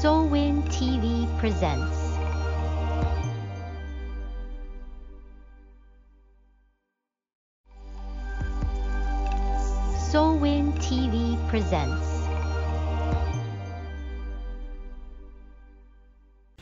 [0.00, 1.98] SOLWIN TV presents.
[10.12, 12.06] SOLWIN TV presents.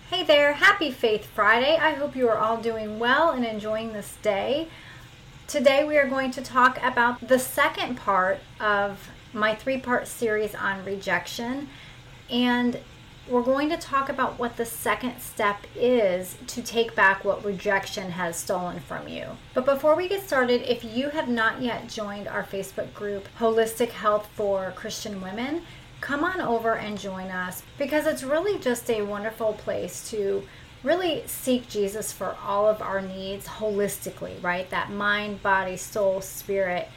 [0.08, 1.76] Hey there, happy Faith Friday.
[1.76, 4.68] I hope you are all doing well and enjoying this day.
[5.46, 10.54] Today we are going to talk about the second part of my three part series
[10.54, 11.68] on rejection.
[12.30, 12.80] And
[13.28, 18.12] we're going to talk about what the second step is to take back what rejection
[18.12, 19.26] has stolen from you.
[19.54, 23.88] But before we get started, if you have not yet joined our Facebook group, Holistic
[23.88, 25.62] Health for Christian Women,
[26.00, 30.46] come on over and join us because it's really just a wonderful place to
[30.84, 34.70] really seek Jesus for all of our needs holistically, right?
[34.70, 36.88] That mind, body, soul, spirit.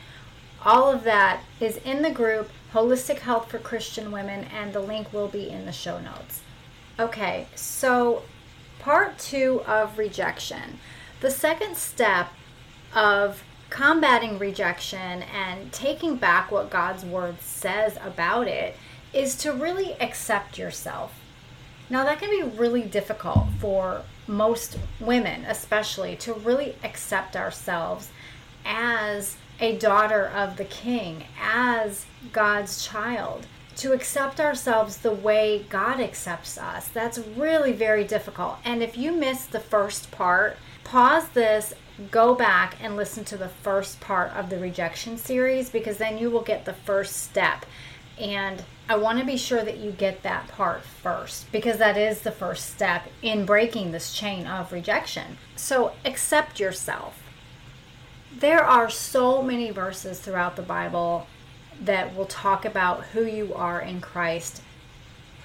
[0.64, 5.12] All of that is in the group Holistic Health for Christian Women, and the link
[5.12, 6.42] will be in the show notes.
[7.00, 8.24] Okay, so
[8.80, 10.80] part two of rejection.
[11.22, 12.30] The second step
[12.94, 18.76] of combating rejection and taking back what God's word says about it
[19.14, 21.14] is to really accept yourself.
[21.90, 28.10] Now, that can be really difficult for most women, especially, to really accept ourselves
[28.64, 33.46] as a daughter of the king, as God's child.
[33.78, 38.58] To accept ourselves the way God accepts us, that's really very difficult.
[38.66, 41.74] And if you missed the first part, pause this,
[42.12, 46.30] go back and listen to the first part of the rejection series because then you
[46.30, 47.66] will get the first step.
[48.20, 52.22] And I want to be sure that you get that part first because that is
[52.22, 55.38] the first step in breaking this chain of rejection.
[55.56, 57.22] So accept yourself.
[58.38, 61.28] There are so many verses throughout the Bible
[61.82, 64.62] that will talk about who you are in Christ,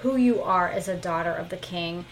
[0.01, 2.05] who you are as a daughter of the King.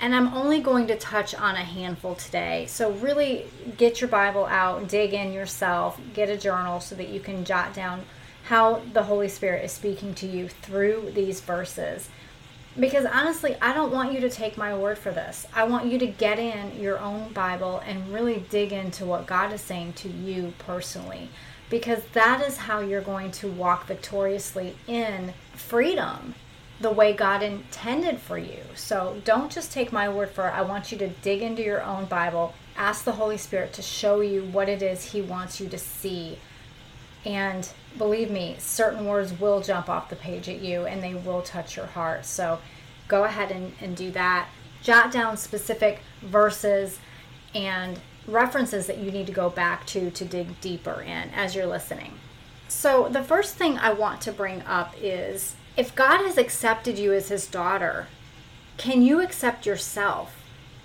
[0.00, 2.66] And I'm only going to touch on a handful today.
[2.68, 3.46] So, really
[3.78, 7.72] get your Bible out, dig in yourself, get a journal so that you can jot
[7.72, 8.04] down
[8.44, 12.10] how the Holy Spirit is speaking to you through these verses.
[12.78, 15.46] Because honestly, I don't want you to take my word for this.
[15.54, 19.52] I want you to get in your own Bible and really dig into what God
[19.52, 21.30] is saying to you personally.
[21.70, 26.34] Because that is how you're going to walk victoriously in freedom
[26.80, 28.60] the way God intended for you.
[28.74, 30.52] So don't just take my word for it.
[30.52, 34.20] I want you to dig into your own Bible, ask the Holy Spirit to show
[34.20, 36.38] you what it is He wants you to see.
[37.26, 41.42] And believe me, certain words will jump off the page at you and they will
[41.42, 42.24] touch your heart.
[42.24, 42.60] So
[43.08, 44.48] go ahead and, and do that.
[44.82, 47.00] Jot down specific verses
[47.52, 47.98] and
[48.28, 52.12] references that you need to go back to to dig deeper in as you're listening.
[52.68, 57.12] So, the first thing I want to bring up is if God has accepted you
[57.12, 58.08] as his daughter,
[58.76, 60.36] can you accept yourself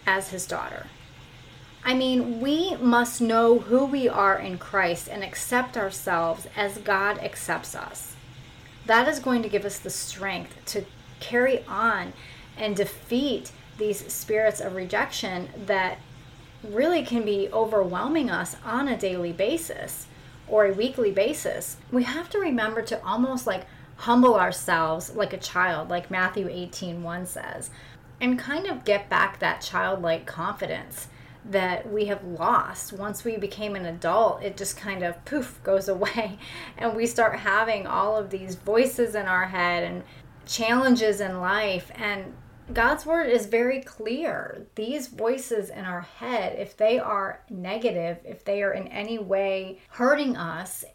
[0.06, 0.88] as his daughter?
[1.84, 7.18] I mean, we must know who we are in Christ and accept ourselves as God
[7.18, 8.16] accepts us.
[8.86, 10.86] That is going to give us the strength to
[11.19, 12.14] carry on
[12.56, 15.97] and defeat these spirits of rejection that
[16.64, 20.06] really can be overwhelming us on a daily basis
[20.48, 21.78] or a weekly basis.
[21.92, 23.66] We have to remember to almost like
[23.98, 27.72] humble ourselves like a child, like Matthew 18 1 says,
[28.19, 31.08] and kind of get back that childlike confidence
[31.44, 35.88] that we have lost once we became an adult it just kind of poof goes
[35.88, 36.38] away
[36.78, 40.03] and we start having all of these voices in our head and
[40.46, 42.34] challenges in life and
[42.74, 44.66] God's word is very clear.
[44.75, 49.80] These voices in our head, if they are negative, if they are in any way
[49.90, 50.85] hurting us,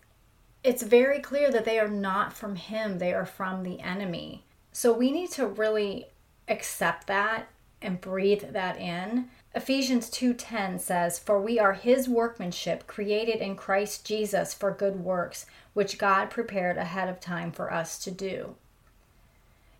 [0.64, 4.44] it's very clear that they are not from Him, they are from the enemy.
[4.72, 6.06] So we need to really
[6.48, 7.48] accept that
[7.82, 9.28] and breathe that in.
[9.56, 15.46] Ephesians 2:10 says, "For we are his workmanship, created in Christ Jesus for good works,
[15.72, 18.56] which God prepared ahead of time for us to do."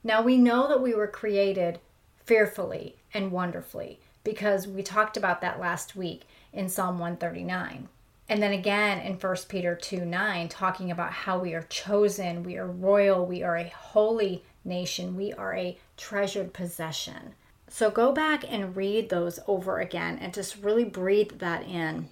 [0.03, 1.78] Now we know that we were created
[2.25, 7.90] fearfully and wonderfully because we talked about that last week in Psalm 139.
[8.31, 12.56] And then again in 1 Peter 2 9, talking about how we are chosen, we
[12.56, 17.34] are royal, we are a holy nation, we are a treasured possession.
[17.68, 22.08] So go back and read those over again and just really breathe that in.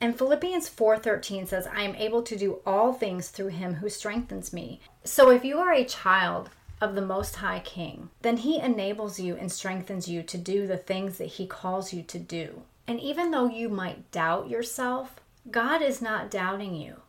[0.00, 4.52] And Philippians 4:13 says, "I am able to do all things through him who strengthens
[4.52, 6.50] me." So if you are a child
[6.80, 10.76] of the Most High King, then He enables you and strengthens you to do the
[10.76, 12.62] things that He calls you to do.
[12.86, 15.20] And even though you might doubt yourself,
[15.50, 17.00] God is not doubting you.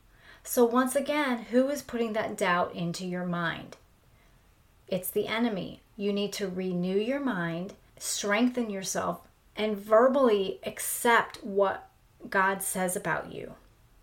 [0.43, 3.77] So, once again, who is putting that doubt into your mind?
[4.87, 5.81] It's the enemy.
[5.97, 11.89] You need to renew your mind, strengthen yourself, and verbally accept what
[12.29, 13.53] God says about you.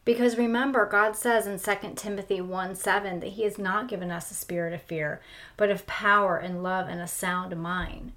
[0.04, 4.30] Because remember, God says in 2 Timothy 1 7 that He has not given us
[4.30, 5.20] a spirit of fear,
[5.56, 8.12] but of power and love and a sound mind.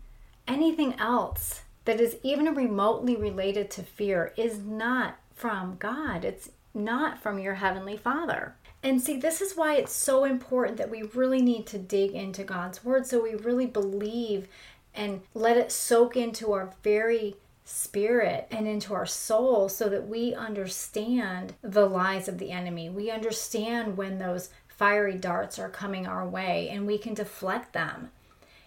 [0.47, 6.25] Anything else that is even remotely related to fear is not from God.
[6.25, 8.55] It's not from your Heavenly Father.
[8.85, 12.43] And see, this is why it's so important that we really need to dig into
[12.43, 14.47] God's Word so we really believe
[14.93, 20.35] and let it soak into our very spirit and into our soul so that we
[20.35, 22.87] understand the lies of the enemy.
[22.87, 28.11] We understand when those fiery darts are coming our way and we can deflect them.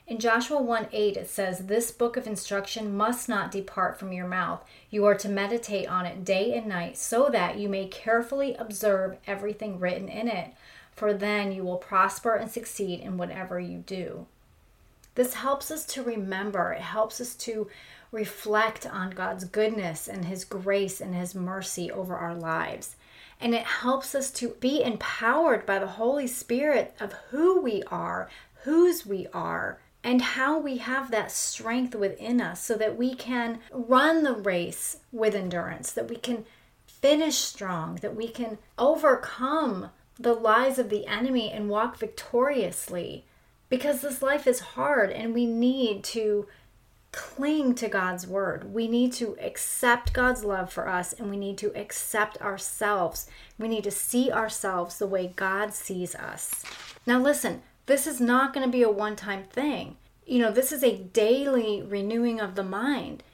[0.08, 4.26] In Joshua 1 8, it says, This book of instruction must not depart from your
[4.26, 4.64] mouth.
[4.88, 9.19] You are to meditate on it day and night, so that you may carefully observe
[9.26, 10.55] everything written in it,
[10.93, 14.25] for then you will prosper and succeed in whatever you do.
[15.14, 17.69] This helps us to remember, it helps us to
[18.11, 22.96] reflect on God's goodness and His grace and His mercy over our lives.
[23.43, 28.31] And it helps us to be empowered by the Holy Spirit of who we are,
[28.62, 33.58] whose we are, and how we have that strength within us so that we can
[33.72, 36.44] run the race with endurance, that we can
[36.86, 43.24] finish strong, that we can overcome the lies of the enemy and walk victoriously.
[43.68, 46.46] Because this life is hard and we need to
[47.12, 48.72] cling to God's word.
[48.72, 53.28] We need to accept God's love for us and we need to accept ourselves.
[53.58, 56.64] We need to see ourselves the way God sees us.
[57.06, 59.96] Now, listen, this is not going to be a one time thing.
[60.26, 63.25] You know, this is a daily renewing of the mind.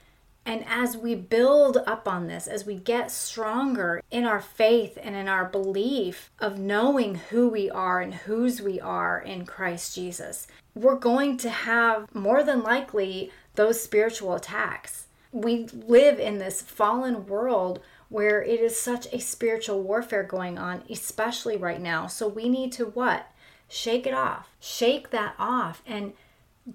[0.46, 5.16] And as we build up on this, as we get stronger in our faith and
[5.16, 10.46] in our belief of knowing who we are and whose we are in Christ Jesus,
[10.74, 15.06] we're going to have more than likely those spiritual attacks.
[15.32, 20.82] We live in this fallen world where it is such a spiritual warfare going on,
[20.90, 22.06] especially right now.
[22.06, 23.28] So we need to what?
[23.74, 24.50] Shake it off.
[24.60, 26.12] Shake that off and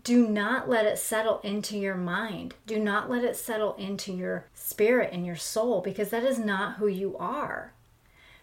[0.04, 2.56] do not let it settle into your mind.
[2.68, 6.76] Do not let it settle into your spirit and your soul because that is not
[6.76, 7.72] who you are.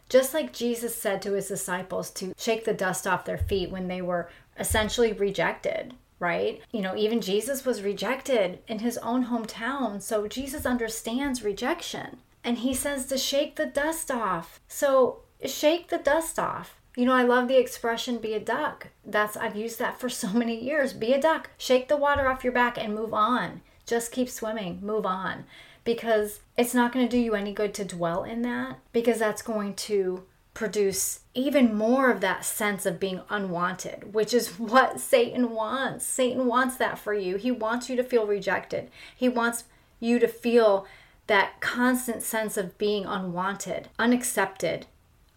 [0.09, 3.89] Just like Jesus said to his disciples to shake the dust off their feet when
[3.89, 6.63] they were essentially rejected, right?
[6.73, 10.01] You know, even Jesus was rejected in his own hometown.
[10.01, 12.21] So Jesus understands rejection.
[12.43, 14.61] And he says to shake the dust off.
[14.67, 16.76] So shake the dust off.
[16.97, 18.89] You know, I love the expression be a duck.
[19.05, 20.93] That's I've used that for so many years.
[20.93, 21.51] Be a duck.
[21.59, 23.61] Shake the water off your back and move on.
[23.85, 24.81] Just keep swimming.
[24.83, 25.45] Move on.
[25.85, 29.43] Because it's not going to do you any good to dwell in that because that's
[29.43, 35.51] going to produce even more of that sense of being unwanted, which is what Satan
[35.51, 36.05] wants.
[36.05, 37.37] Satan wants that for you.
[37.37, 38.91] He wants you to feel rejected.
[39.15, 39.65] He wants
[40.01, 40.87] you to feel
[41.27, 44.87] that constant sense of being unwanted, unaccepted,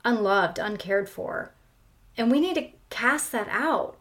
[0.04, 1.52] unloved, uncared for.
[2.18, 3.98] And we need to cast that out.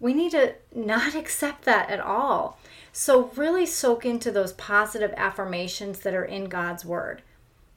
[0.00, 2.58] We need to not accept that at all.
[2.92, 7.22] So, really soak into those positive affirmations that are in God's Word.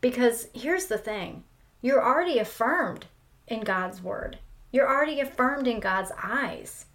[0.02, 1.44] Because here's the thing
[1.82, 3.06] you're already affirmed
[3.48, 4.40] in God's Word,
[4.72, 6.86] you're already affirmed in God's eyes.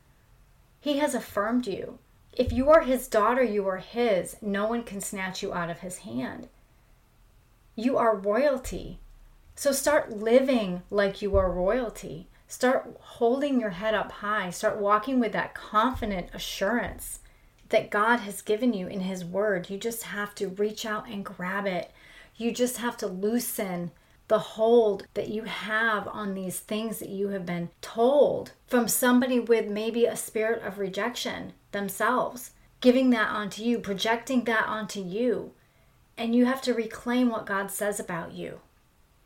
[0.80, 1.98] He has affirmed you.
[2.32, 4.36] If you are His daughter, you are His.
[4.40, 6.48] No one can snatch you out of His hand.
[7.74, 8.98] You are royalty.
[9.60, 12.28] So start living like you are royalty.
[12.48, 14.48] Start holding your head up high.
[14.48, 17.18] Start walking with that confident assurance
[17.68, 19.68] that God has given you in His Word.
[19.68, 21.92] You just have to reach out and grab it.
[22.36, 23.90] You just have to loosen
[24.28, 29.38] the hold that you have on these things that you have been told from somebody
[29.38, 35.52] with maybe a spirit of rejection themselves, giving that onto you, projecting that onto you.
[36.16, 38.60] And you have to reclaim what God says about you.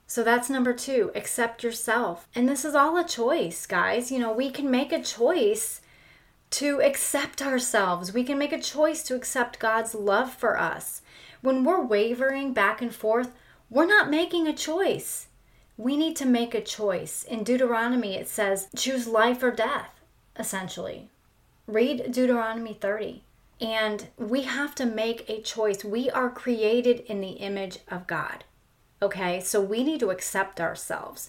[0.07, 2.29] So that's number two, accept yourself.
[2.35, 4.13] And this is all a choice, guys.
[4.13, 5.81] You know, we can make a choice
[6.51, 8.13] to accept ourselves.
[8.13, 11.03] We can make a choice to accept God's love for us.
[11.41, 13.33] When we're wavering back and forth,
[13.71, 15.27] we're not making a choice.
[15.77, 17.25] We need to make a choice.
[17.25, 20.01] In Deuteronomy, it says, choose life or death,
[20.39, 21.09] essentially.
[21.67, 23.25] Read Deuteronomy 30.
[23.61, 25.83] And we have to make a choice.
[25.83, 28.45] We are created in the image of God.
[29.05, 31.29] Okay, so we need to accept ourselves.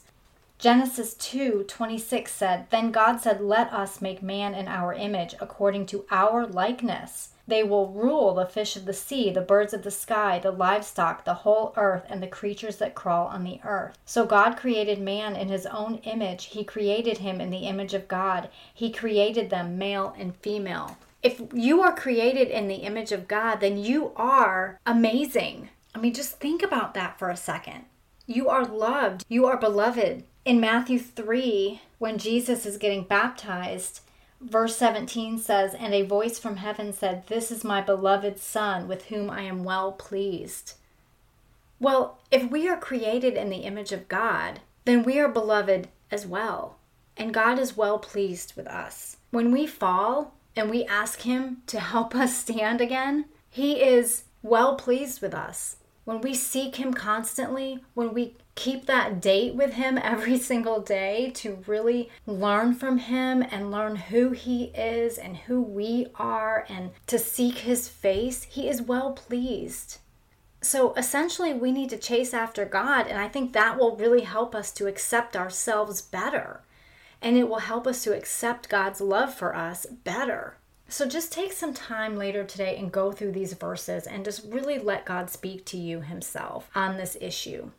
[0.58, 5.88] Genesis 2 26 said, Then God said, Let us make man in our image, according
[5.88, 7.32] to our likeness.
[7.46, 11.26] They will rule the fish of the sea, the birds of the sky, the livestock,
[11.26, 13.98] the whole earth, and the creatures that crawl on the earth.
[14.06, 16.46] So God created man in his own image.
[16.46, 18.48] He created him in the image of God.
[18.74, 20.98] He created them male and female.
[21.22, 25.72] If you are created in the image of God, then you are amazing.
[25.96, 27.86] I mean, just think about that for a second.
[28.28, 34.02] You are loved, you are beloved in Matthew 3, when Jesus is getting baptized,
[34.40, 39.06] verse 17 says, And a voice from heaven said, This is my beloved Son, with
[39.06, 40.76] whom I am well pleased.
[41.80, 46.28] Well, if we are created in the image of God, then we are beloved as
[46.28, 46.78] well.
[47.18, 49.18] And God is well pleased with us.
[49.32, 54.76] When we fall and we ask Him to help us stand again, He is well
[54.76, 55.78] pleased with us.
[56.06, 61.32] When we seek Him constantly, when we keep that date with him every single day
[61.36, 66.92] to really learn from him and learn who he is and who we are and
[67.08, 70.00] to seek his face, he is well pleased.
[70.62, 74.56] So essentially, we need to chase after God, and I think that will really help
[74.56, 76.62] us to accept ourselves better.
[77.22, 80.58] And it will help us to accept God's love for us better.
[80.88, 84.78] So just take some time later today and go through these verses and just really
[84.78, 87.72] let God speak to you Himself on this issue.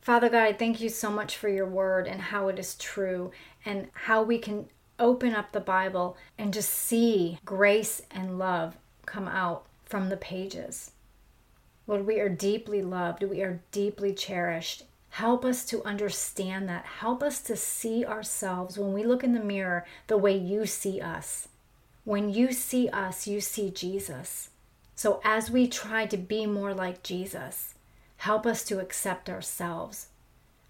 [0.00, 3.30] Father God, I thank you so much for your word and how it is true
[3.64, 8.76] and how we can open up the Bible and just see grace and love
[9.06, 10.92] come out from the pages.
[11.86, 14.84] Lord, we are deeply loved, we are deeply cherished.
[15.10, 16.84] Help us to understand that.
[16.84, 21.00] Help us to see ourselves when we look in the mirror the way you see
[21.00, 21.48] us.
[22.04, 24.50] When you see us, you see Jesus.
[24.94, 27.74] So as we try to be more like Jesus,
[28.20, 30.08] Help us to accept ourselves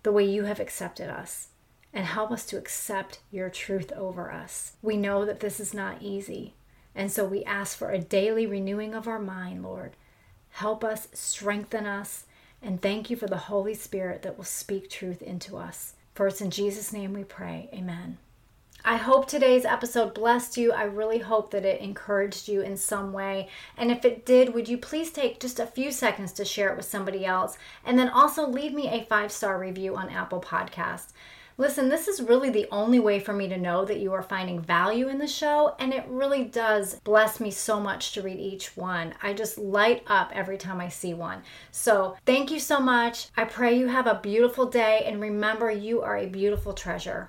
[0.04, 1.49] the way you have accepted us,
[1.92, 4.75] and help us to accept your truth over us.
[4.82, 6.54] We know that this is not easy,
[6.94, 9.96] and so we ask for a daily renewing of our mind, Lord.
[10.50, 12.26] Help us, strengthen us,
[12.62, 15.94] and thank you for the Holy Spirit that will speak truth into us.
[16.14, 17.68] For it's in Jesus' name we pray.
[17.75, 18.18] Amen.
[18.84, 20.72] I hope today's episode blessed you.
[20.72, 23.49] I really hope that it encouraged you in some way.
[23.76, 26.76] And if it did, would you please take just a few seconds to share it
[26.76, 27.58] with somebody else?
[27.84, 31.12] And then also leave me a five star review on Apple Podcasts.
[31.58, 34.62] Listen, this is really the only way for me to know that you are finding
[34.62, 38.78] value in the show, and it really does bless me so much to read each
[38.78, 39.12] one.
[39.22, 41.42] I just light up every time I see one.
[41.70, 43.28] So, thank you so much.
[43.37, 47.28] I pray you have a beautiful day, and remember, you are a beautiful treasure.